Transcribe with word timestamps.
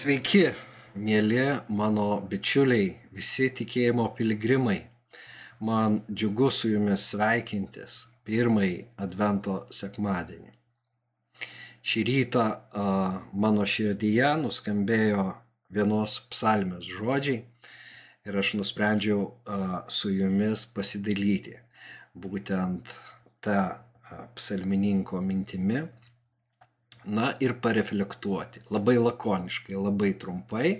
Sveiki, 0.00 0.46
mėly 0.96 1.42
mano 1.76 2.04
bičiuliai, 2.24 2.86
visi 3.12 3.50
tikėjimo 3.52 4.06
piligrimai. 4.16 4.78
Man 5.60 5.98
džiugu 6.08 6.48
su 6.56 6.70
jumis 6.70 7.04
sveikintis 7.10 7.98
pirmąjį 8.24 8.78
Advento 9.04 9.58
sekmadienį. 9.76 10.54
Šį 11.84 12.04
rytą 12.08 12.46
a, 12.46 12.86
mano 13.44 13.66
širdyje 13.74 14.30
nuskambėjo 14.40 15.26
vienos 15.68 16.16
psalmės 16.32 16.88
žodžiai 16.88 17.44
ir 18.24 18.40
aš 18.40 18.54
nusprendžiau 18.56 19.26
a, 19.28 19.84
su 19.92 20.14
jumis 20.16 20.64
pasidalyti 20.78 21.58
būtent 22.16 22.96
tą 23.44 23.60
psalmininko 24.38 25.20
mintimi 25.20 25.84
na 27.04 27.34
ir 27.40 27.54
pareflektuoti. 27.62 28.64
Labai 28.70 28.98
lakoniškai, 29.00 29.76
labai 29.76 30.12
trumpai, 30.20 30.72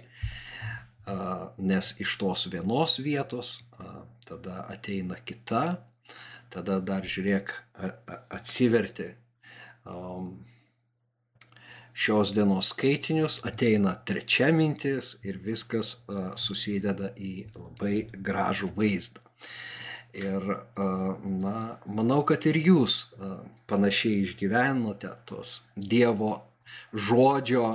nes 1.59 1.95
iš 2.01 2.17
tos 2.21 2.47
vienos 2.53 2.99
vietos 3.03 3.61
tada 4.29 4.67
ateina 4.71 5.17
kita, 5.27 5.81
tada 6.51 6.79
dar 6.81 7.07
žiūrėk 7.07 7.51
atsiverti 8.31 9.09
šios 12.01 12.31
dienos 12.37 12.71
skaitinius, 12.75 13.41
ateina 13.47 13.97
trečia 14.07 14.53
mintis 14.55 15.17
ir 15.27 15.41
viskas 15.43 15.97
susideda 16.39 17.11
į 17.19 17.49
labai 17.57 18.07
gražų 18.15 18.71
vaizdą. 18.77 19.25
Ir, 20.13 20.43
na, 21.23 21.57
manau, 21.87 22.23
kad 22.27 22.47
ir 22.51 22.59
jūs 22.59 23.05
panašiai 23.71 24.25
išgyvenote 24.25 25.13
tos 25.29 25.61
Dievo 25.77 26.41
žodžio 26.93 27.67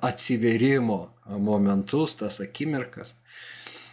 atsiverimo 0.00 1.00
momentus, 1.28 2.16
tas 2.16 2.40
akimirkas. 2.40 3.12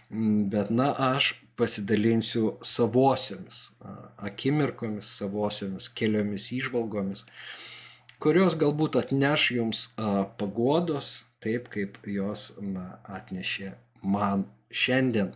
Bet, 0.09 0.71
na, 0.71 0.93
aš 1.15 1.33
pasidalinsiu 1.55 2.55
savosiomis 2.65 3.71
akimirkomis, 4.17 5.09
savosiomis 5.19 5.89
keliomis 5.97 6.49
išvalgomis, 6.55 7.25
kurios 8.23 8.55
galbūt 8.57 8.97
atneš 9.01 9.49
jums 9.57 9.85
pagodos, 10.39 11.19
taip 11.43 11.67
kaip 11.73 11.99
jos 12.07 12.51
na, 12.61 12.99
atnešė 13.03 13.73
man 14.03 14.47
šiandien, 14.73 15.31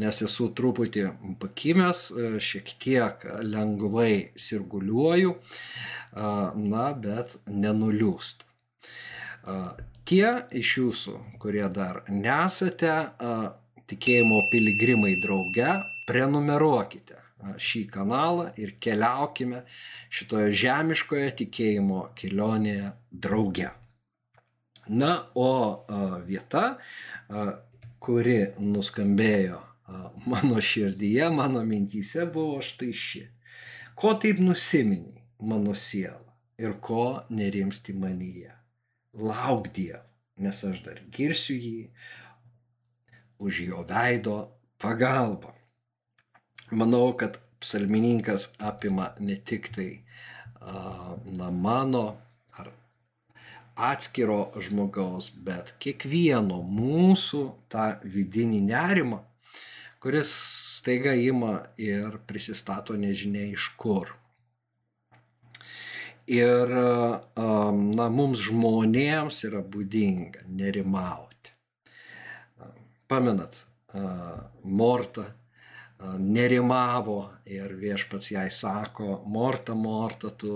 nes 0.00 0.20
esu 0.26 0.48
truputį 0.56 1.06
pakimęs, 1.42 2.02
e, 2.10 2.30
šiek 2.42 2.74
tiek 2.82 3.26
lengvai 3.42 4.30
sirguliuoju, 4.38 5.34
na, 6.10 6.84
bet 6.98 7.36
nenuliūstu. 7.46 8.46
Tie 10.10 10.26
iš 10.58 10.72
jūsų, 10.80 11.12
kurie 11.42 11.66
dar 11.70 12.00
nesate 12.10 12.94
tikėjimo 13.90 14.40
piligrimai 14.50 15.14
drauge, 15.22 15.70
prenumeruokite 16.08 17.20
šį 17.60 17.84
kanalą 17.94 18.50
ir 18.60 18.74
keliaukime 18.82 19.64
šitoje 20.12 20.52
žemiškoje 20.62 21.30
tikėjimo 21.42 22.02
kelionėje 22.18 22.92
drauge. 23.10 23.70
Na, 24.90 25.12
o 25.38 25.50
vieta 26.26 26.64
kuri 28.00 28.38
nuskambėjo 28.58 29.60
mano 30.26 30.60
širdyje, 30.60 31.30
mano 31.30 31.64
mintyse, 31.66 32.26
buvo 32.32 32.60
štai 32.64 32.92
ši. 32.94 33.22
Ko 33.94 34.14
taip 34.20 34.40
nusiminiai 34.40 35.22
mano 35.44 35.74
siela 35.74 36.36
ir 36.60 36.76
ko 36.80 37.22
nerimsti 37.30 37.92
manyje? 37.96 38.54
Lauk 39.18 39.72
Dievo, 39.74 40.06
nes 40.38 40.64
aš 40.64 40.82
dar 40.84 41.00
girsiu 41.10 41.56
jį 41.58 41.90
už 43.42 43.62
jo 43.66 43.82
veido 43.88 44.36
pagalbą. 44.80 45.52
Manau, 46.70 47.10
kad 47.18 47.40
psalmininkas 47.60 48.52
apima 48.62 49.10
ne 49.18 49.36
tik 49.36 49.72
tai 49.74 49.90
na, 50.60 51.50
mano 51.50 52.04
atskiro 53.76 54.50
žmogaus, 54.60 55.30
bet 55.44 55.74
kiekvieno 55.82 56.60
mūsų 56.62 57.42
tą 57.72 57.86
vidinį 58.04 58.60
nerimą, 58.68 59.20
kuris 60.00 60.32
staiga 60.80 61.12
ima 61.14 61.60
ir 61.76 62.18
prisistato 62.26 62.96
nežinia 62.96 63.46
iš 63.52 63.70
kur. 63.80 64.14
Ir 66.30 66.70
na, 66.70 68.06
mums 68.06 68.44
žmonėms 68.46 69.42
yra 69.48 69.64
būdinga 69.66 70.46
nerimauti. 70.46 71.52
Pamenat, 73.10 73.56
Morta 74.62 75.24
nerimavo 76.00 77.18
ir 77.44 77.74
viešpats 77.76 78.30
jai 78.30 78.46
sako, 78.54 79.24
Morta, 79.26 79.74
Morta, 79.74 80.30
tu 80.30 80.54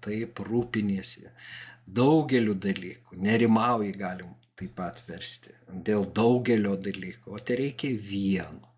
taip 0.00 0.40
rūpinėsi 0.48 1.28
daugeliu 1.96 2.54
dalykų. 2.54 3.18
Nerimauji 3.22 3.92
galim 3.98 4.34
taip 4.58 4.74
pat 4.78 5.00
versti. 5.08 5.54
Dėl 5.68 6.06
daugelio 6.14 6.76
dalykų. 6.76 7.32
O 7.32 7.40
tai 7.40 7.58
reikia 7.60 7.92
vieno. 7.96 8.68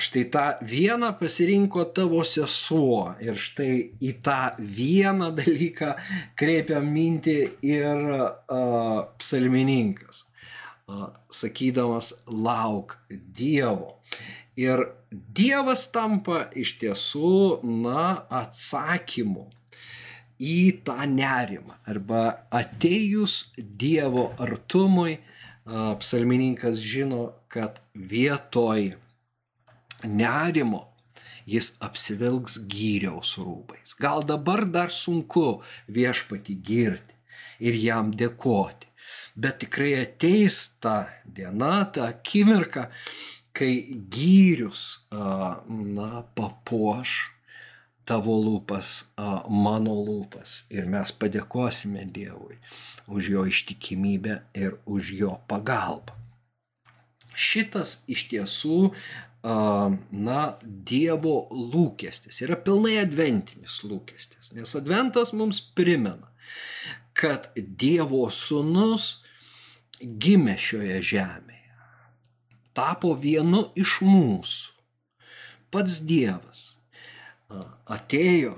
Štai 0.00 0.22
tą 0.32 0.44
vieną 0.64 1.10
pasirinko 1.18 1.82
tavo 1.92 2.22
sesuo 2.24 3.10
ir 3.20 3.36
štai 3.36 3.72
į 4.00 4.12
tą 4.24 4.54
vieną 4.58 5.32
dalyką 5.36 5.90
kreipia 6.38 6.78
mintį 6.80 7.36
ir 7.66 8.04
uh, 8.14 9.02
psalmininkas, 9.18 10.22
uh, 10.88 11.10
sakydamas 11.28 12.14
lauk 12.30 12.96
Dievo. 13.10 13.98
Ir 14.56 14.86
Dievas 15.10 15.88
tampa 15.92 16.46
iš 16.56 16.76
tiesų, 16.80 17.60
na, 17.64 18.24
atsakymu 18.30 19.48
į 20.38 20.84
tą 20.86 21.02
nerimą 21.10 21.78
arba 21.90 22.22
atėjus 22.54 23.52
Dievo 23.58 24.30
artumui, 24.38 25.18
psalmininkas 25.68 26.78
žino, 26.80 27.32
kad 27.52 27.80
vietoj 27.92 28.94
nerimo 30.04 30.84
jis 31.48 31.72
apsivilks 31.84 32.58
gyriaus 32.70 33.34
rūbais. 33.40 33.96
Gal 34.00 34.24
dabar 34.24 34.64
dar 34.68 34.92
sunku 34.92 35.60
viešpati 35.88 36.56
girti 36.64 37.16
ir 37.64 37.76
jam 37.76 38.12
dėkoti, 38.14 38.88
bet 39.36 39.60
tikrai 39.64 39.94
ateis 40.04 40.60
ta 40.80 41.08
diena, 41.24 41.88
ta 41.92 42.12
akimirka, 42.12 42.88
kai 43.56 43.72
gyrius, 44.12 45.02
na, 45.10 46.22
papuoš 46.36 47.16
tavo 48.08 48.38
lūpas, 48.40 49.02
mano 49.52 49.94
lūpas. 50.00 50.62
Ir 50.72 50.88
mes 50.88 51.12
padėkosime 51.12 52.06
Dievui 52.08 52.56
už 53.08 53.32
jo 53.34 53.44
ištikimybę 53.48 54.40
ir 54.56 54.78
už 54.88 55.12
jo 55.18 55.34
pagalbą. 55.50 56.16
Šitas 57.38 58.00
iš 58.10 58.24
tiesų, 58.32 58.78
na, 59.44 60.40
Dievo 60.64 61.36
lūkestis 61.52 62.40
yra 62.42 62.56
pilnai 62.58 62.96
adventinis 62.98 63.78
lūkestis, 63.86 64.50
nes 64.56 64.74
adventas 64.74 65.32
mums 65.36 65.60
primena, 65.60 66.32
kad 67.14 67.52
Dievo 67.54 68.26
sunus 68.34 69.20
gimė 70.00 70.56
šioje 70.58 70.98
žemėje, 71.12 71.78
tapo 72.74 73.14
vienu 73.14 73.68
iš 73.78 74.00
mūsų. 74.02 74.74
Pats 75.68 76.00
Dievas 76.08 76.77
atėjo, 77.88 78.56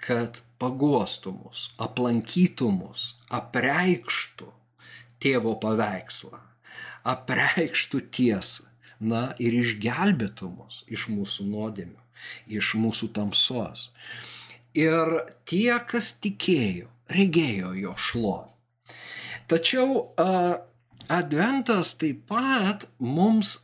kad 0.00 0.40
pagostų 0.60 1.32
mus, 1.36 1.68
aplankytų 1.80 2.70
mus, 2.72 3.14
apreikštų 3.32 4.48
tėvo 5.20 5.54
paveikslą, 5.60 6.40
apreikštų 7.08 8.00
tiesą, 8.16 8.66
na 9.00 9.30
ir 9.40 9.56
išgelbėtų 9.56 10.50
mus 10.52 10.82
iš 10.88 11.08
mūsų 11.12 11.46
nuodėmių, 11.48 12.00
iš 12.52 12.74
mūsų 12.80 13.12
tamsos. 13.16 13.88
Ir 14.76 15.24
tie, 15.48 15.72
kas 15.88 16.12
tikėjo, 16.22 16.90
regėjo 17.10 17.72
jo 17.74 17.94
šlovę. 17.96 18.50
Tačiau 19.50 20.12
a, 20.20 20.60
Adventas 21.10 21.96
taip 21.98 22.20
pat 22.30 22.84
mums 23.02 23.56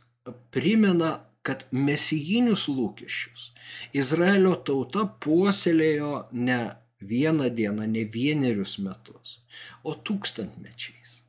primena 0.51 1.13
kad 1.47 1.63
mesijinius 1.71 2.67
lūkesčius 2.67 3.51
Izraelio 3.95 4.55
tauta 4.67 5.05
puoselėjo 5.23 6.13
ne 6.31 6.61
vieną 7.01 7.49
dieną, 7.53 7.87
ne 7.87 8.03
vienerius 8.17 8.77
metus, 8.81 9.37
o 9.83 9.93
tūkstantmečiais. 9.93 11.21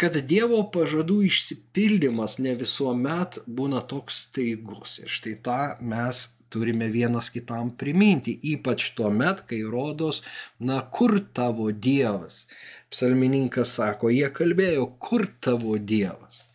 Kad 0.00 0.16
Dievo 0.24 0.62
pažadų 0.72 1.18
išsipildymas 1.28 2.38
ne 2.40 2.54
visuomet 2.56 3.42
būna 3.46 3.82
toks 3.84 4.22
staigus. 4.26 4.96
Ir 5.02 5.12
štai 5.12 5.34
tą 5.44 5.58
mes 5.84 6.22
turime 6.50 6.88
vienas 6.88 7.28
kitam 7.30 7.74
priminti, 7.82 8.32
ypač 8.54 8.90
tuo 8.96 9.10
met, 9.12 9.44
kai 9.50 9.60
rodos, 9.74 10.22
na, 10.58 10.80
kur 10.96 11.18
tavo 11.36 11.68
Dievas. 11.70 12.46
Psalmininkas 12.90 13.76
sako, 13.76 14.10
jie 14.10 14.32
kalbėjo, 14.34 14.88
kur 14.98 15.28
tavo 15.44 15.76
Dievas. 15.78 16.46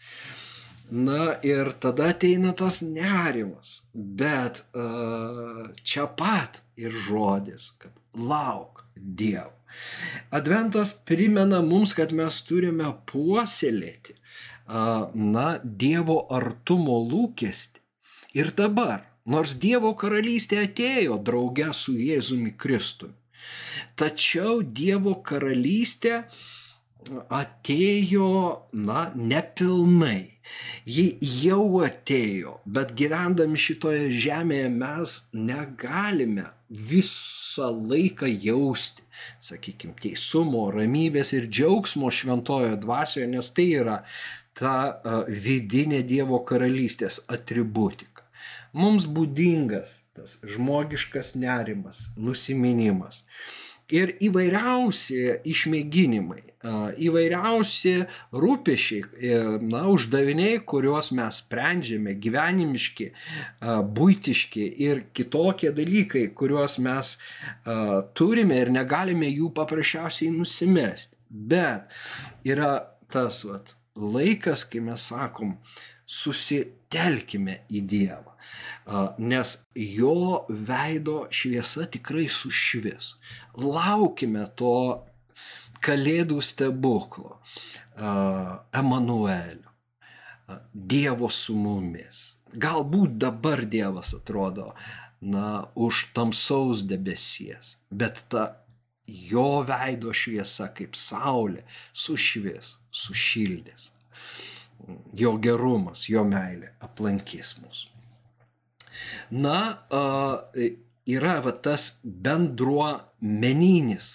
Na 0.91 1.35
ir 1.41 1.71
tada 1.81 2.11
ateina 2.13 2.53
tas 2.53 2.81
nerimas, 2.85 3.81
bet 3.93 4.61
uh, 4.77 5.71
čia 5.81 6.05
pat 6.05 6.61
ir 6.77 6.93
žodis, 6.93 7.71
kad 7.81 7.91
lauk 8.13 8.83
Dievo. 8.95 9.51
Adventas 10.31 10.93
primena 10.93 11.61
mums, 11.65 11.93
kad 11.97 12.13
mes 12.15 12.37
turime 12.47 12.93
puoselėti, 13.09 14.13
uh, 14.13 15.09
na, 15.15 15.47
Dievo 15.63 16.21
artumo 16.31 17.01
lūkesti. 17.09 17.81
Ir 18.37 18.53
dabar, 18.55 19.07
nors 19.25 19.55
Dievo 19.57 19.95
karalystė 19.97 20.61
atėjo 20.67 21.17
drauge 21.25 21.71
su 21.73 21.97
Jėzumi 21.97 22.53
Kristumi, 22.61 23.17
tačiau 23.97 24.61
Dievo 24.61 25.17
karalystė 25.25 26.25
atėjo, 27.29 28.31
na, 28.73 29.09
nepilnai 29.15 30.35
Ji 30.85 31.05
jau 31.41 31.81
atėjo, 31.85 32.59
bet 32.77 32.93
gyvendami 32.99 33.57
šitoje 33.59 34.09
žemėje 34.13 34.67
mes 34.73 35.15
negalime 35.33 36.45
visą 36.69 37.71
laiką 37.73 38.29
jausti, 38.29 39.05
sakykime, 39.47 39.95
teisumo, 40.01 40.67
ramybės 40.75 41.33
ir 41.37 41.47
džiaugsmo 41.49 42.11
šventojo 42.13 42.75
dvasioje, 42.83 43.29
nes 43.31 43.49
tai 43.57 43.67
yra 43.81 43.97
ta 44.57 44.75
vidinė 45.47 46.03
Dievo 46.05 46.43
karalystės 46.51 47.21
atributika. 47.37 48.23
Mums 48.75 49.07
būdingas 49.07 50.01
tas 50.15 50.37
žmogiškas 50.45 51.33
nerimas, 51.39 52.09
nusiminimas 52.19 53.23
ir 53.93 54.15
įvairiausi 54.25 55.19
išmėginimai, 55.45 56.41
įvairiausi 57.05 57.93
rūpešiai, 58.33 59.03
e, 59.05 59.39
na, 59.61 59.83
uždaviniai, 59.91 60.63
kuriuos 60.65 61.11
mes 61.13 61.41
sprendžiame, 61.43 62.15
gyvenimiški, 62.21 63.11
būtiški 63.99 64.65
ir 64.87 65.03
kitokie 65.13 65.69
dalykai, 65.75 66.27
kuriuos 66.33 66.79
mes 66.81 67.15
turime 68.17 68.61
ir 68.63 68.73
negalime 68.73 69.29
jų 69.29 69.51
paprasčiausiai 69.53 70.33
nusimesti. 70.33 71.13
Bet 71.29 71.93
yra 72.47 72.77
tas 73.11 73.43
vat, 73.45 73.75
laikas, 73.95 74.65
kai 74.67 74.81
mes 74.83 75.05
sakom, 75.11 75.57
susitelkime 76.05 77.61
į 77.73 77.81
Dievą 77.89 78.35
nes 79.17 79.57
jo 79.75 80.45
veido 80.49 81.25
šviesa 81.29 81.85
tikrai 81.91 82.27
sušvis. 82.29 83.15
Laukime 83.57 84.45
to 84.55 85.05
kalėdų 85.85 86.41
stebuklo, 86.41 87.39
Emanuelio, 87.95 89.71
Dievo 90.73 91.29
su 91.29 91.55
mumis. 91.57 92.37
Galbūt 92.53 93.17
dabar 93.19 93.65
Dievas 93.65 94.13
atrodo, 94.15 94.73
na, 95.21 95.65
už 95.75 96.11
tamsaus 96.13 96.83
debesies, 96.85 97.75
bet 97.89 98.21
ta 98.29 98.61
jo 99.07 99.63
veido 99.65 100.13
šviesa 100.13 100.69
kaip 100.77 100.95
saulė 100.95 101.65
sušvis, 101.93 102.77
sušildys. 102.93 103.89
Jo 105.17 105.37
gerumas, 105.41 106.09
jo 106.09 106.23
meilė 106.27 106.69
aplankys 106.83 107.55
mus. 107.63 107.87
Na, 109.31 109.79
yra 111.07 111.39
va 111.45 111.53
tas 111.65 111.83
bendruomeninis 112.03 114.11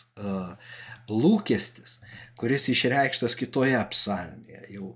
lūkestis, 1.10 1.98
kuris 2.38 2.68
išreikštas 2.72 3.34
kitoje 3.38 3.80
psalmėje. 3.92 4.62
Jau 4.76 4.88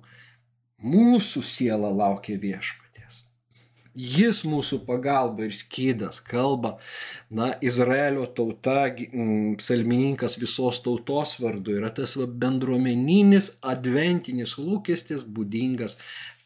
mūsų 0.84 1.42
siela 1.44 1.90
laukia 1.90 2.38
viešpatės. 2.38 2.83
Jis 3.94 4.40
mūsų 4.42 4.80
pagalba 4.88 5.46
ir 5.46 5.52
skydas 5.54 6.18
kalba, 6.26 6.72
na, 7.30 7.52
Izraelio 7.62 8.26
tauta, 8.26 8.88
psalmininkas 9.60 10.34
visos 10.40 10.80
tautos 10.82 11.36
vardu 11.38 11.76
yra 11.78 11.92
tas 11.94 12.16
va, 12.18 12.26
bendruomeninis 12.26 13.52
adventinis 13.62 14.56
lūkestis 14.58 15.22
būdingas 15.36 15.94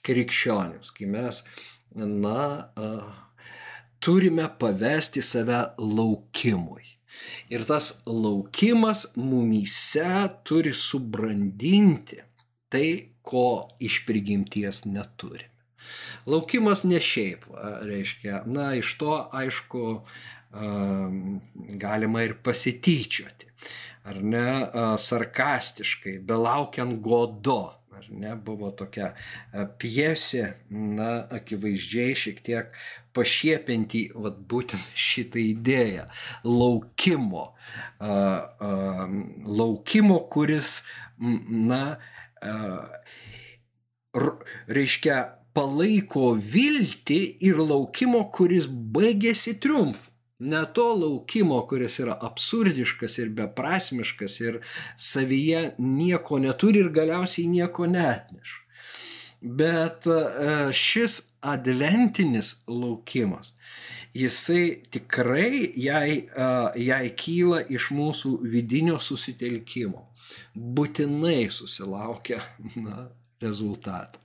krikščionims, 0.04 0.92
kai 0.92 1.08
mes, 1.08 1.40
na, 1.96 2.68
turime 4.04 4.48
pavesti 4.60 5.24
save 5.24 5.64
laukimui. 5.80 6.84
Ir 7.48 7.64
tas 7.66 7.94
laukimas 8.06 9.08
mumyse 9.16 10.28
turi 10.44 10.76
subrandinti 10.76 12.20
tai, 12.68 12.88
ko 13.24 13.68
iš 13.80 14.02
prigimties 14.06 14.84
neturime. 14.84 15.57
Laukimas 16.26 16.84
ne 16.84 17.00
šiaip, 17.02 17.46
reiškia, 17.88 18.42
na, 18.46 18.72
iš 18.78 18.94
to 19.00 19.14
aišku 19.32 19.84
galima 21.82 22.22
ir 22.24 22.38
pasityčioti, 22.42 23.50
ar 24.08 24.22
ne, 24.24 24.46
sarkastiškai, 25.04 26.18
belaukiant 26.24 27.02
godo 27.04 27.60
ar 27.98 28.06
ne, 28.14 28.34
buvo 28.44 28.70
tokia 28.76 29.10
pjesė, 29.80 30.44
na, 30.70 31.10
akivaizdžiai 31.38 32.14
šiek 32.18 32.40
tiek 32.46 32.76
pašiepinti, 33.16 34.04
vat, 34.14 34.38
būtent 34.50 34.92
šitą 35.08 35.42
idėją. 35.42 36.06
Laukimo, 36.46 37.48
a, 37.98 38.12
a, 38.12 39.08
laukimo, 39.60 40.20
kuris, 40.32 40.80
na, 41.18 41.82
a, 42.42 42.54
reiškia, 44.78 45.18
palaiko 45.58 46.30
viltį 46.38 47.18
ir 47.50 47.58
laukimo, 47.58 48.22
kuris 48.30 48.70
baigėsi 48.70 49.58
triumfu 49.58 50.12
ne 50.38 50.64
to 50.74 50.86
laukimo, 50.94 51.58
kuris 51.66 51.98
yra 51.98 52.14
absurdiškas 52.22 53.18
ir 53.18 53.30
beprasmiškas 53.34 54.40
ir 54.40 54.60
savyje 54.96 55.62
nieko 55.78 56.38
neturi 56.38 56.84
ir 56.84 56.92
galiausiai 56.94 57.48
nieko 57.50 57.86
netneša. 57.90 58.60
Bet 59.40 60.06
e, 60.10 60.18
šis 60.74 61.20
adventinis 61.42 62.54
laukimas, 62.66 63.52
jisai 64.14 64.82
tikrai 64.90 65.72
jai, 65.78 66.10
e, 66.26 66.48
jai 66.86 67.04
kyla 67.18 67.62
iš 67.70 67.90
mūsų 67.94 68.38
vidinio 68.54 68.98
susitelkimo. 69.02 70.06
Būtinai 70.54 71.48
susilaukia 71.50 72.42
na, 72.76 73.08
rezultato 73.42 74.22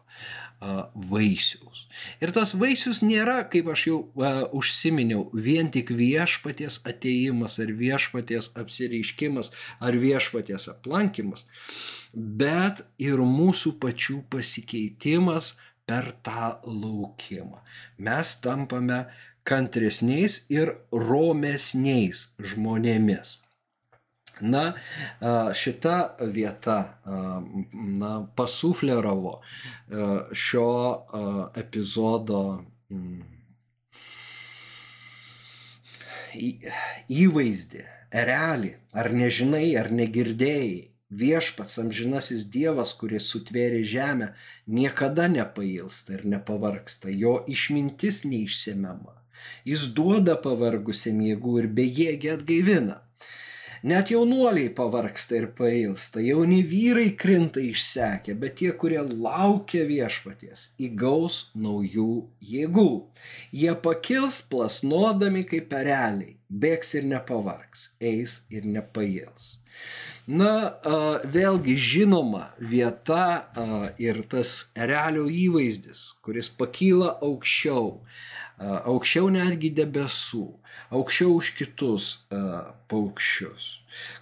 vaisiaus. 0.94 1.86
Ir 2.24 2.32
tas 2.36 2.54
vaisius 2.60 3.02
nėra, 3.04 3.42
kaip 3.52 3.70
aš 3.74 3.86
jau 3.90 4.00
uh, 4.16 4.44
užsiminiau, 4.56 5.28
vien 5.34 5.70
tik 5.74 5.92
viešpaties 5.94 6.80
ateimas 6.90 7.60
ar 7.64 7.74
viešpaties 7.80 8.52
apsireiškimas 8.60 9.52
ar 9.84 9.98
viešpaties 10.00 10.70
aplankimas, 10.72 11.46
bet 12.14 12.84
ir 13.02 13.22
mūsų 13.22 13.76
pačių 13.84 14.22
pasikeitimas 14.34 15.54
per 15.90 16.14
tą 16.24 16.56
laukimą. 16.66 17.62
Mes 18.00 18.36
tampame 18.44 19.04
kantresniais 19.48 20.42
ir 20.52 20.78
romesniais 20.92 22.30
žmonėmis. 22.40 23.43
Na, 24.42 24.64
šita 25.54 26.16
vieta 26.34 26.78
na, 27.74 28.14
pasufleravo 28.36 29.36
šio 30.34 30.72
epizodo 31.62 32.42
mm, 32.90 33.22
įvaizdį, 37.14 37.86
erelį, 38.24 38.74
ar 38.94 39.14
nežinai, 39.14 39.68
ar 39.78 39.92
negirdėjai. 39.94 40.90
Viešpats 41.14 41.78
amžinasis 41.78 42.48
Dievas, 42.50 42.96
kuris 42.98 43.28
sutvėrė 43.30 43.84
žemę, 43.86 44.32
niekada 44.66 45.28
nepailsta 45.30 46.16
ir 46.16 46.24
nepavarksta, 46.26 47.12
jo 47.14 47.36
išmintis 47.46 48.24
neišsemiama. 48.26 49.14
Jis 49.68 49.92
duoda 49.94 50.34
pavargusiam 50.42 51.22
jėgų 51.22 51.60
ir 51.62 51.68
bejėgį 51.78 52.32
atgaivina. 52.34 52.98
Net 53.84 54.14
jaunuoliai 54.14 54.70
pavarksta 54.72 55.36
ir 55.36 55.50
pailsta, 55.58 56.22
jauni 56.24 56.62
vyrai 56.64 57.10
krinta 57.20 57.60
išsekę, 57.60 58.32
bet 58.40 58.56
tie, 58.62 58.70
kurie 58.80 59.02
laukia 59.04 59.82
viešpaties, 59.90 60.70
įgaus 60.80 61.50
naujų 61.52 62.14
jėgų. 62.48 62.88
Jie 63.52 63.74
pakils 63.84 64.40
plasnodami 64.48 65.44
kaip 65.50 65.68
pereliai, 65.74 66.38
bėgs 66.48 66.96
ir 66.96 67.10
nepavargs, 67.12 67.90
eis 68.00 68.38
ir 68.48 68.64
nepails. 68.64 69.58
Na, 70.32 70.80
vėlgi 71.36 71.76
žinoma 71.76 72.54
vieta 72.56 73.52
ir 74.00 74.24
tas 74.32 74.62
erelio 74.80 75.28
įvaizdis, 75.28 76.14
kuris 76.24 76.48
pakyla 76.48 77.18
aukščiau, 77.20 77.98
aukščiau 78.64 79.28
netgi 79.36 79.74
debesų, 79.76 80.48
aukščiau 80.94 81.36
už 81.40 81.52
kitus 81.58 82.08
paukščius, 82.92 83.70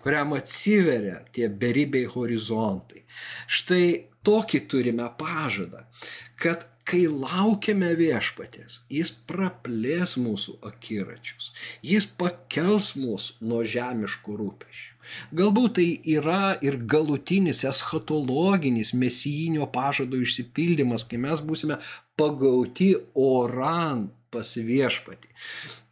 kuriam 0.03 0.35
atsiveria 0.37 1.21
tie 1.35 1.49
beribiai 1.63 2.09
horizontai. 2.11 3.05
Štai 3.47 3.85
tokį 4.27 4.65
turime 4.71 5.07
pažadą, 5.19 5.85
kad 6.41 6.67
kai 6.87 7.05
laukiame 7.07 7.91
viešpatės, 7.95 8.79
jis 8.91 9.11
praplės 9.29 10.15
mūsų 10.19 10.57
akiračius, 10.67 11.51
jis 11.85 12.07
pakels 12.19 12.91
mus 12.99 13.31
nuo 13.39 13.61
žemiškų 13.67 14.37
rūpešių. 14.39 14.95
Galbūt 15.37 15.75
tai 15.77 15.87
yra 16.15 16.55
ir 16.65 16.79
galutinis 16.91 17.63
eschatologinis 17.69 18.95
mesijinio 18.97 19.69
pažado 19.71 20.19
išsipildymas, 20.21 21.05
kai 21.07 21.21
mes 21.21 21.43
būsime 21.45 21.79
pagauti 22.19 22.95
oran 23.17 24.09
pas 24.31 24.55
viešpatį. 24.55 25.29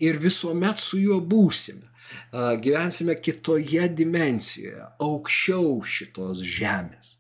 Ir 0.06 0.20
visuomet 0.24 0.82
su 0.82 1.00
juo 1.02 1.20
būsime. 1.22 1.86
Gyvensime 2.64 3.14
kitoje 3.22 3.84
dimencijoje, 3.94 4.82
aukščiau 5.06 5.76
šitos 5.86 6.42
žemės. 6.42 7.12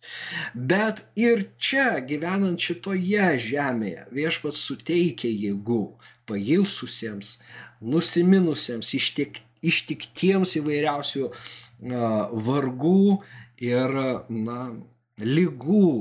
Bet 0.55 1.03
ir 1.19 1.43
čia, 1.61 1.99
gyvenant 2.09 2.57
šitoje 2.57 3.27
žemėje, 3.51 4.07
viešpats 4.17 4.63
suteikia 4.65 5.29
jėgų 5.29 5.83
pailsusiems, 6.29 7.35
nusiminusiems, 7.85 8.89
ištik, 8.97 9.43
ištiktiems 9.61 10.55
įvairiausių 10.57 11.29
vargų 12.49 13.03
ir 13.61 13.95
na, 14.29 14.59
lygų, 15.19 15.93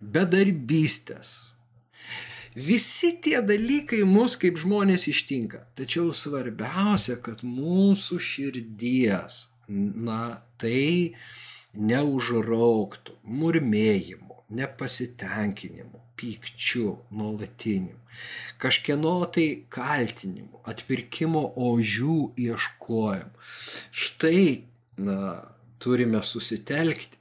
bedarbystės, 0.00 1.34
Visi 2.56 3.10
tie 3.20 3.42
dalykai 3.44 4.00
mus 4.08 4.32
kaip 4.40 4.56
žmonės 4.56 5.02
ištinka. 5.12 5.66
Tačiau 5.76 6.14
svarbiausia, 6.16 7.18
kad 7.20 7.42
mūsų 7.44 8.16
širdies, 8.16 9.42
na, 9.68 10.40
tai 10.56 11.12
neužrauktų 11.76 13.18
murmėjimu, 13.28 14.40
nepasitenkinimu, 14.56 16.00
pykčiu 16.16 16.94
nuolatiniu, 17.12 17.98
kažkieno 18.62 19.18
tai 19.36 19.46
kaltinimu, 19.68 20.62
atpirkimo 20.64 21.44
ožių 21.60 22.18
ieškojimu. 22.40 23.44
Štai, 23.92 24.46
na, 24.96 25.20
turime 25.76 26.24
susitelkti 26.24 27.20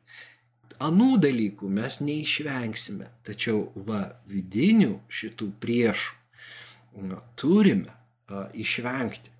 anų 0.83 1.15
dalykų 1.23 1.69
mes 1.71 1.99
neišvengsime, 2.03 3.09
tačiau 3.27 3.69
va 3.87 4.07
vidinių 4.29 4.99
šitų 5.09 5.51
priešų 5.63 7.05
na, 7.09 7.21
turime 7.39 7.93
a, 8.27 8.47
išvengti, 8.53 9.31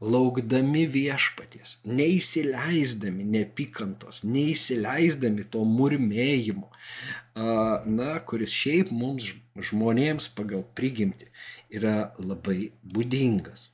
laukdami 0.00 0.86
viešpaties, 0.88 1.76
neįsileisdami 1.84 3.26
nepykantos, 3.34 4.22
neįsileisdami 4.24 5.44
to 5.52 5.64
murmėjimo, 5.68 6.70
a, 6.70 7.82
na, 7.84 8.14
kuris 8.24 8.54
šiaip 8.54 8.94
mums 8.94 9.28
žmonėms 9.60 10.30
pagal 10.36 10.64
prigimti 10.74 11.28
yra 11.70 12.12
labai 12.18 12.72
būdingas. 12.80 13.68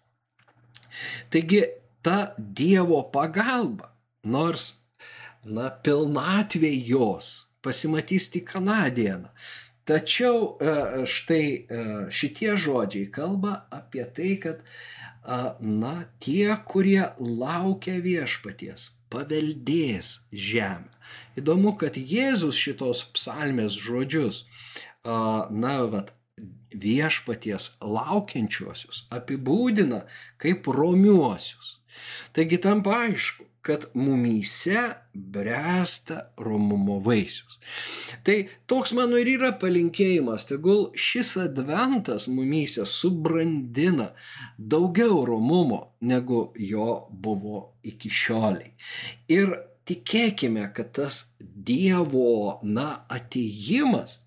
Taigi 1.30 1.62
ta 2.02 2.34
Dievo 2.38 3.02
pagalba, 3.12 3.92
nors 4.24 4.74
na, 5.46 5.70
pilnatvė 5.70 6.72
jos 6.88 7.46
pasimatys 7.64 8.28
tik 8.34 8.52
aną 8.58 8.82
dieną. 8.94 9.30
Tačiau 9.86 10.56
e, 10.58 10.74
štai 11.06 11.46
e, 11.46 11.86
šitie 12.10 12.56
žodžiai 12.58 13.10
kalba 13.14 13.66
apie 13.74 14.04
tai, 14.14 14.34
kad 14.42 14.62
na, 15.58 16.06
tie, 16.22 16.54
kurie 16.70 17.02
laukia 17.18 17.96
viešpaties, 17.98 18.92
paveldės 19.10 20.20
žemę. 20.30 20.92
Įdomu, 21.38 21.72
kad 21.80 21.98
Jėzus 21.98 22.54
šitos 22.54 23.02
psalmės 23.16 23.74
žodžius, 23.74 24.44
na, 25.02 25.74
vat, 25.90 26.12
viešpaties 26.76 27.70
laukiančiuosius 27.80 29.06
apibūdina 29.14 30.02
kaip 30.42 30.66
romiuosius. 30.68 31.78
Taigi 32.36 32.58
tam 32.60 32.82
aišku, 32.84 33.45
kad 33.66 33.86
mumyse 33.98 34.82
bręsta 35.14 36.20
romumo 36.38 37.00
vaisius. 37.02 37.58
Tai 38.22 38.36
toks 38.70 38.92
mano 38.94 39.18
ir 39.18 39.32
yra 39.32 39.50
palinkėjimas, 39.58 40.46
tegul 40.46 40.84
šis 40.94 41.32
adventas 41.42 42.28
mumyse 42.30 42.86
subrandina 42.86 44.12
daugiau 44.58 45.24
romumo, 45.26 45.80
negu 46.00 46.50
jo 46.54 47.00
buvo 47.10 47.64
iki 47.82 48.12
šioliai. 48.20 48.76
Ir 49.34 49.56
tikėkime, 49.86 50.68
kad 50.76 50.94
tas 51.00 51.24
Dievo, 51.40 52.60
na, 52.62 53.02
ateimas 53.10 54.20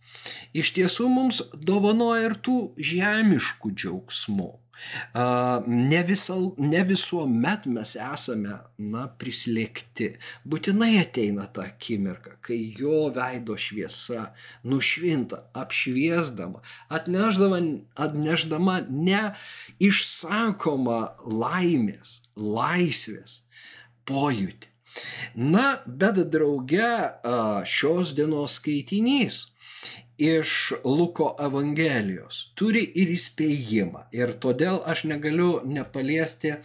iš 0.51 0.73
tiesų 0.75 1.07
mums 1.11 1.41
dovanoja 1.53 2.27
ir 2.27 2.35
tų 2.43 2.57
žemiškų 2.91 3.71
džiaugsmų. 3.75 4.49
Ne, 5.67 6.03
visal, 6.07 6.49
ne 6.57 6.83
visuomet 6.87 7.67
mes 7.69 7.95
esame, 7.99 8.55
na, 8.79 9.05
prislėgti. 9.21 10.11
Būtinai 10.49 10.93
ateina 11.01 11.47
ta 11.53 11.67
akimirka, 11.69 12.37
kai 12.45 12.59
jo 12.77 13.09
veido 13.15 13.57
šviesa 13.59 14.29
nušvinta, 14.63 15.43
apšviesdama, 15.57 16.63
atneždama, 16.89 17.61
atneždama 17.99 18.79
ne 18.89 19.23
išsakoma 19.83 21.01
laimės, 21.25 22.19
laisvės 22.39 23.43
pojūtį. 24.09 24.67
Na, 25.35 25.79
bet 25.85 26.17
drauge 26.33 26.91
šios 27.69 28.15
dienos 28.17 28.57
skaitinys 28.57 29.45
iš 30.19 30.73
Luko 30.83 31.31
Evangelijos 31.39 32.51
turi 32.59 32.83
ir 33.01 33.13
įspėjimą. 33.15 34.09
Ir 34.15 34.35
todėl 34.43 34.81
aš 34.85 35.05
negaliu 35.07 35.61
nepaliesti 35.63 36.57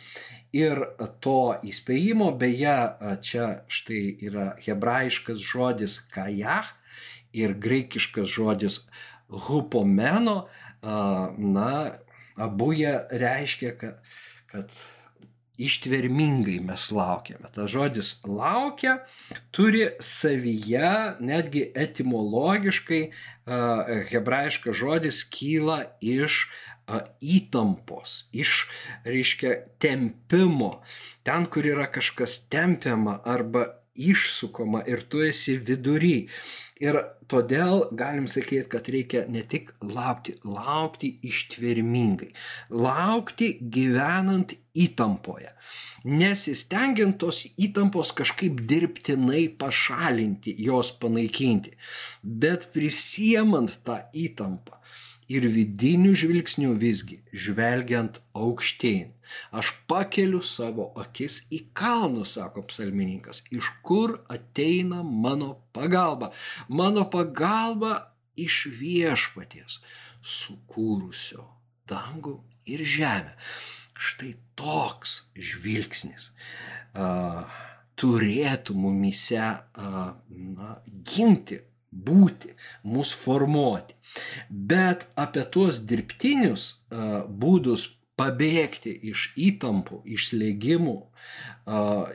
ir 0.55 0.81
to 1.23 1.55
įspėjimo. 1.63 2.33
Beje, 2.39 2.77
čia 3.23 3.47
štai 3.71 4.03
yra 4.27 4.49
hebrajiškas 4.67 5.39
žodis 5.39 6.01
kajah 6.15 6.75
ir 7.35 7.55
graikiškas 7.55 8.29
žodis 8.31 8.81
hupomeno. 9.47 10.45
Na, 10.83 11.71
abu 12.37 12.73
jie 12.75 12.99
reiškia, 13.11 13.75
kad, 13.79 14.03
kad 14.51 14.75
ištvermingai 15.59 16.59
mes 16.65 16.89
laukiame. 16.91 17.51
Ta 17.55 17.67
žodis 17.71 18.17
laukia 18.27 18.99
turi 19.55 19.87
savyje, 20.01 21.17
netgi 21.21 21.69
etimologiškai, 21.75 23.03
hebrajiškas 24.11 24.77
žodis 24.77 25.23
kyla 25.31 25.85
iš 26.01 26.47
įtampos, 27.25 28.27
iš, 28.37 28.67
reiškia, 29.09 29.55
tempimo. 29.81 30.83
Ten, 31.25 31.47
kur 31.49 31.65
yra 31.65 31.87
kažkas 31.89 32.43
tempiama 32.53 33.21
arba 33.25 33.84
išsukoma 33.95 34.83
ir 34.91 35.05
tu 35.09 35.23
esi 35.25 35.57
vidury. 35.59 36.27
Ir 36.83 36.99
todėl 37.31 37.85
galim 37.95 38.27
sakyti, 38.29 38.67
kad 38.69 38.89
reikia 38.91 39.25
ne 39.31 39.45
tik 39.47 39.71
laukti, 39.87 40.35
laukti 40.43 41.13
ištvermingai, 41.25 42.33
laukti 42.75 43.53
gyvenant 43.63 44.57
įtampoje, 44.75 45.53
nesistengiant 46.05 47.17
tos 47.23 47.45
įtampos 47.55 48.11
kažkaip 48.19 48.59
dirbtinai 48.69 49.47
pašalinti, 49.61 50.57
jos 50.67 50.91
panaikinti, 50.99 51.77
bet 52.23 52.73
prisiemant 52.75 53.79
tą 53.87 54.03
įtampą 54.27 54.83
ir 55.29 55.47
vidiniu 55.49 56.15
žvilgsniu 56.17 56.75
visgi 56.79 57.21
žvelgiant 57.33 58.21
aukštyn. 58.37 59.13
Aš 59.51 59.73
pakeliu 59.89 60.43
savo 60.45 60.91
akis 61.01 61.41
į 61.53 61.65
kalnus, 61.77 62.37
sako 62.37 62.67
psalmininkas, 62.69 63.43
iš 63.51 63.71
kur 63.87 64.19
ateina 64.29 65.03
mano 65.03 65.55
pagalba. 65.73 66.33
Mano 66.69 67.07
pagalba 67.11 68.15
iš 68.37 68.67
viešpaties, 68.81 69.81
sukūrusio 70.21 71.47
dangų 71.89 72.39
ir 72.69 72.85
žemę. 72.85 73.37
Štai 73.95 74.35
toks 74.59 75.23
žvilgsnis 75.39 76.33
uh, 76.99 77.45
turėtų 78.01 78.75
mumise 78.75 79.39
uh, 79.39 80.17
na, 80.29 80.75
gimti 81.07 81.61
būti, 81.95 82.55
mus 82.83 83.13
formuoti. 83.25 83.95
Bet 84.49 85.07
apie 85.17 85.45
tuos 85.57 85.81
dirbtinius 85.89 86.67
būdus 87.29 87.89
pabėgti 88.21 88.93
iš 89.11 89.33
įtampų, 89.41 90.05
iš 90.15 90.31
slėgimų 90.31 91.01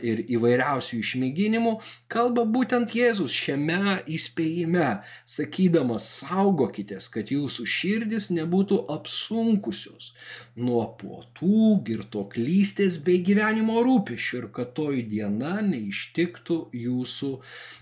ir 0.06 0.20
įvairiausių 0.30 1.00
išmėginimų, 1.00 1.72
kalba 2.14 2.44
būtent 2.46 2.94
Jėzus 2.94 3.34
šiame 3.34 3.98
įspėjime, 4.06 5.02
sakydamas, 5.28 6.06
saugokitės, 6.22 7.10
kad 7.12 7.32
jūsų 7.34 7.66
širdis 7.66 8.30
nebūtų 8.36 8.78
apsunkusios 8.94 10.12
nuo 10.56 10.86
puotų, 11.02 11.80
girtoklystės 11.90 13.00
bei 13.04 13.24
gyvenimo 13.26 13.82
rūpešių 13.88 14.44
ir 14.44 14.48
kad 14.56 14.76
toji 14.78 15.04
diena 15.10 15.58
neištiktų 15.66 16.62
jūsų 16.86 17.34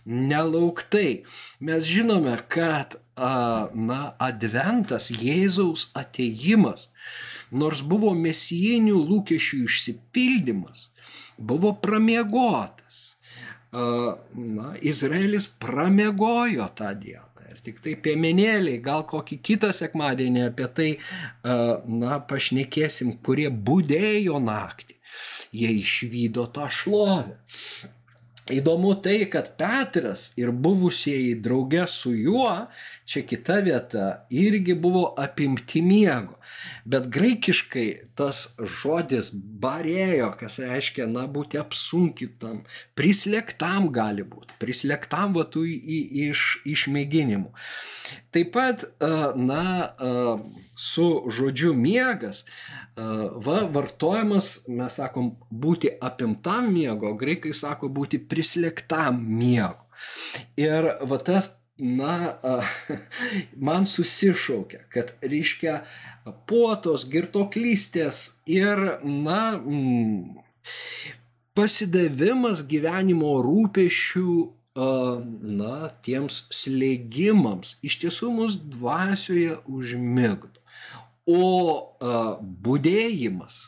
nelauktai. 0.08 1.24
Mes 1.60 1.86
žinome, 1.86 2.40
kad 2.48 2.98
na, 3.18 4.02
adventas, 4.22 5.12
Jėzaus 5.12 5.90
ateimas, 5.98 6.88
nors 7.52 7.82
buvo 7.86 8.14
mesijinių 8.18 8.98
lūkesčių 9.10 9.64
išsipildymas, 9.68 10.90
buvo 11.38 11.74
pramiegotas. 11.84 13.04
Na, 13.72 14.74
Izraelis 14.82 15.48
pramiegojo 15.60 16.70
tą 16.76 16.94
dieną. 16.98 17.26
Ir 17.48 17.60
tik 17.64 17.80
tai 17.84 17.94
piemenėliai, 18.04 18.80
gal 18.84 19.06
kokį 19.08 19.38
kitą 19.50 19.70
sekmadienį 19.76 20.42
apie 20.50 20.68
tai, 20.78 20.88
na, 21.44 22.20
pašnekėsim, 22.30 23.18
kurie 23.24 23.48
būdėjo 23.50 24.40
naktį. 24.44 24.98
Jie 25.56 25.72
išvydo 25.80 26.48
tą 26.54 26.68
šlovę. 26.72 27.38
Įdomu 28.54 28.94
tai, 29.04 29.26
kad 29.32 29.50
Petras 29.60 30.30
ir 30.40 30.54
buvusieji 30.56 31.36
drauge 31.44 31.84
su 31.92 32.14
juo, 32.16 32.52
čia 33.08 33.24
kita 33.28 33.60
vieta, 33.66 34.06
irgi 34.32 34.76
buvo 34.80 35.10
apimti 35.20 35.82
miego. 35.84 36.38
Bet 36.88 37.10
graikiškai 37.12 37.88
tas 38.16 38.46
žodis 38.58 39.34
barėjo, 39.36 40.32
kas 40.40 40.60
reiškia, 40.64 41.10
na, 41.12 41.26
būti 41.28 41.60
apsunkytam, 41.60 42.64
prislėgtam 42.96 43.90
gali 43.96 44.24
būti, 44.28 44.56
prislėgtam 44.62 45.36
vatų 45.36 45.66
iš 46.28 46.46
išmėginimų. 46.68 47.52
Taip 48.32 48.56
pat, 48.56 48.88
na, 49.36 49.66
su 50.78 51.08
žodžiu 51.34 51.74
miegas 51.74 52.44
va, 52.96 53.62
vartojamas, 53.74 54.50
mes 54.68 54.98
sakom, 55.00 55.32
būti 55.50 55.92
apimtam 56.02 56.72
miego, 56.74 57.14
graikai 57.18 57.54
sako 57.54 57.90
būti 57.94 58.20
prislėgtam 58.22 59.20
miego. 59.22 59.88
Ir 60.58 60.92
va 61.10 61.18
tas, 61.18 61.50
na, 61.78 62.38
man 63.70 63.86
susišaukia, 63.90 64.86
kad 64.94 65.14
reiškia 65.22 65.80
puotos, 66.50 67.08
girtoklystės 67.10 68.28
ir, 68.50 69.00
na, 69.06 69.42
mm, 69.58 70.44
pasidavimas 71.58 72.62
gyvenimo 72.70 73.38
rūpešių 73.46 74.36
na, 74.78 75.90
tiems 76.06 76.44
slėgimams 76.54 77.78
iš 77.86 77.98
tiesų 78.04 78.30
mus 78.34 78.58
dvasioje 78.62 79.58
užmigdo. 79.66 80.57
O 81.28 81.44
a, 82.00 82.38
būdėjimas, 82.40 83.60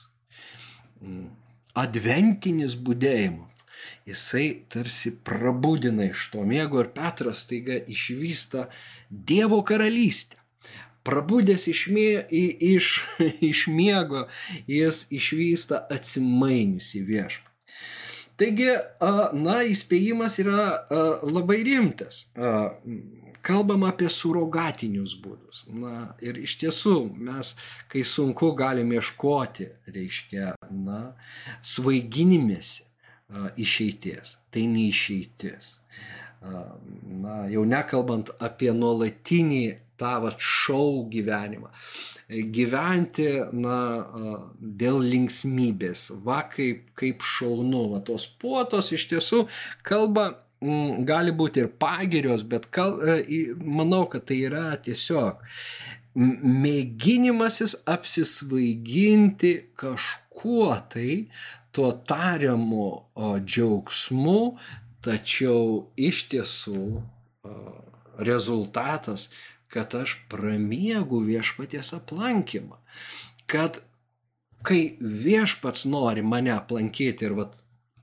adventinis 1.76 2.76
būdėjimas, 2.80 3.50
jisai 4.10 4.46
tarsi 4.72 5.12
prabudina 5.12 6.10
iš 6.10 6.30
to 6.34 6.44
miego 6.48 6.82
ir 6.84 6.92
Petras 6.96 7.46
taiga 7.50 7.78
išvysta 7.78 8.70
Dievo 9.10 9.62
karalystę. 9.64 10.38
Prabudęs 11.04 11.66
iš, 11.72 11.86
mie, 11.96 12.26
iš, 12.30 13.00
iš 13.52 13.68
miego, 13.72 14.28
jis 14.68 15.06
išvysta 15.16 15.86
atsimainiusi 15.96 17.04
viešpatį. 17.08 17.48
Taigi, 18.40 18.70
na, 19.36 19.60
įspėjimas 19.68 20.38
yra 20.40 20.66
labai 21.28 21.60
rimtas 21.68 22.24
kalbam 23.50 23.86
apie 23.88 24.10
surogatinius 24.14 25.16
būdus. 25.24 25.64
Na, 25.74 26.12
ir 26.22 26.38
iš 26.42 26.58
tiesų 26.62 26.96
mes, 27.18 27.56
kai 27.92 28.04
sunku, 28.06 28.52
galim 28.58 28.94
ieškoti, 28.94 29.72
reiškia, 29.90 30.54
na, 30.70 31.02
svaiginimėsi 31.66 32.86
išeities. 33.58 34.38
Tai 34.54 34.66
neišeitis. 34.74 35.76
Na, 36.40 37.44
jau 37.52 37.66
nekalbant 37.68 38.32
apie 38.40 38.72
nuolatinį 38.76 39.64
tą 40.00 40.14
va, 40.24 40.32
šau 40.40 41.04
gyvenimą. 41.12 41.72
Gyventi, 42.30 43.28
na, 43.58 43.80
dėl 44.60 45.02
linksmybės, 45.04 46.06
va 46.26 46.44
kaip, 46.54 46.92
kaip 47.00 47.26
šaunu, 47.26 47.88
va 47.96 48.04
tos 48.06 48.30
puotos 48.40 48.94
iš 48.96 49.10
tiesų 49.12 49.48
kalba 49.84 50.30
Mm, 50.60 51.06
gali 51.08 51.32
būti 51.32 51.64
ir 51.64 51.70
pagirios, 51.80 52.44
bet 52.44 52.68
kal, 52.76 52.98
e, 53.00 53.40
manau, 53.64 54.04
kad 54.12 54.26
tai 54.28 54.42
yra 54.50 54.74
tiesiog 54.84 55.40
mėginimasis 56.20 57.78
apsisvaiginti 57.88 59.54
kažkuo 59.80 60.74
tai, 60.92 61.30
tuo 61.72 61.92
tariamu 62.10 62.88
džiaugsmu, 63.46 64.42
tačiau 65.06 65.92
iš 65.96 66.26
tiesų 66.34 66.82
rezultatas, 68.20 69.30
kad 69.70 69.94
aš 69.96 70.18
pramiegu 70.32 71.22
viešpaties 71.24 71.94
aplankymą. 71.96 72.82
Kad 73.50 73.80
kai 74.66 74.98
viešpats 75.00 75.86
nori 75.88 76.26
mane 76.26 76.52
aplankyti 76.52 77.30
ir 77.30 77.38
vat, 77.38 77.54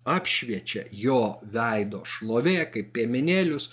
apšviečia 0.06 0.86
jo 0.94 1.36
veido 1.52 2.02
šlovė, 2.06 2.58
kaip 2.72 2.92
piemenėlius, 2.96 3.68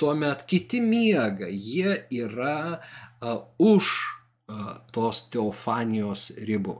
tuomet 0.00 0.44
kiti 0.50 0.80
miega, 0.84 1.48
jie 1.48 1.96
yra 2.12 2.76
uh, 2.76 3.40
už 3.58 3.88
uh, 3.88 4.76
tos 4.92 5.24
teofanijos 5.32 6.30
ribų. 6.36 6.78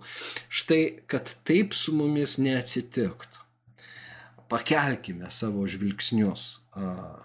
Štai, 0.52 0.82
kad 1.10 1.32
taip 1.48 1.76
su 1.76 1.96
mumis 1.96 2.36
neatsitiktų. 2.42 3.28
Pakelkime 4.50 5.30
savo 5.30 5.66
žvilgsnius 5.70 6.46
uh, 6.74 7.20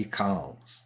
į 0.00 0.08
kalnus. 0.10 0.80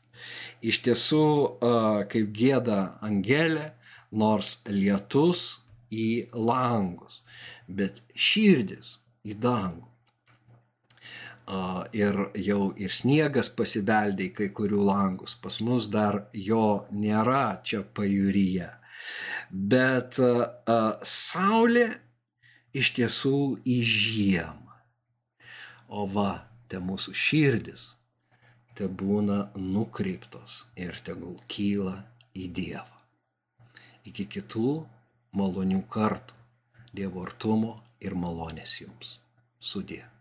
Iš 0.65 0.81
tiesų, 0.85 1.25
uh, 1.25 2.03
kaip 2.11 2.33
gėda 2.35 2.99
angelė, 3.05 3.73
nors 4.15 4.59
lietus 4.69 5.63
į 5.91 6.31
langus, 6.35 7.23
bet 7.67 8.03
širdis 8.15 8.99
į 9.25 9.39
dangų 9.43 9.94
ir 11.93 12.19
jau 12.41 12.73
ir 12.81 12.93
sniegas 12.93 13.51
pasibeldė 13.53 14.31
į 14.31 14.35
kai 14.39 14.49
kurių 14.57 14.85
langus. 14.87 15.35
Pas 15.35 15.61
mus 15.61 15.89
dar 15.93 16.25
jo 16.33 16.85
nėra 16.93 17.61
čia 17.65 17.83
pajūryje. 17.85 18.71
Bet 19.51 20.17
saulė 21.05 21.89
iš 22.75 22.95
tiesų 22.97 23.39
į 23.69 23.79
žiemą. 23.85 24.79
O 25.95 26.07
va, 26.11 26.47
te 26.69 26.81
mūsų 26.81 27.13
širdis 27.15 27.93
te 28.75 28.89
būna 28.89 29.51
nukreiptos 29.55 30.65
ir 30.81 30.97
tegul 31.07 31.37
kyla 31.47 32.01
į 32.35 32.49
Dievą. 32.57 32.99
Iki 34.09 34.27
kitų 34.37 34.73
malonių 35.39 35.85
kartų, 35.93 36.35
Dievo 36.95 37.23
artumo 37.27 37.77
ir 38.03 38.19
malonės 38.19 38.81
jums. 38.83 39.19
Sudė. 39.61 40.14